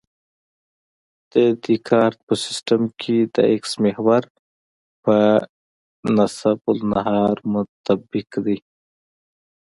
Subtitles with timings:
[1.33, 4.23] د دیکارت په سیستم کې د اکس محور
[5.03, 5.15] په
[6.15, 8.57] نصف النهار منطبق دی